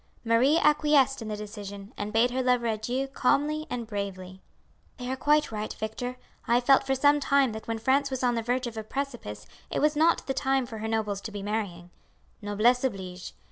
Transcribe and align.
Marie 0.25 0.57
acquiesced 0.57 1.21
in 1.21 1.27
the 1.27 1.35
decision, 1.37 1.93
and 1.95 2.11
bade 2.11 2.31
her 2.31 2.41
lover 2.41 2.65
adieu 2.65 3.07
calmly 3.07 3.67
and 3.69 3.85
bravely. 3.85 4.41
"They 4.97 5.07
are 5.11 5.15
quite 5.15 5.51
right, 5.51 5.71
Victor; 5.71 6.17
I 6.47 6.55
have 6.55 6.63
felt 6.63 6.87
for 6.87 6.95
some 6.95 7.19
time 7.19 7.51
that 7.51 7.67
when 7.67 7.77
France 7.77 8.09
was 8.09 8.23
on 8.23 8.33
the 8.33 8.41
verge 8.41 8.65
of 8.65 8.77
a 8.77 8.83
precipice 8.83 9.45
it 9.69 9.77
was 9.79 9.95
not 9.95 10.25
the 10.25 10.33
time 10.33 10.65
for 10.65 10.79
her 10.79 10.87
nobles 10.87 11.21
to 11.21 11.31
be 11.31 11.43
marrying. 11.43 11.91
Noblesse 12.41 12.83
oblige. 12.83 13.35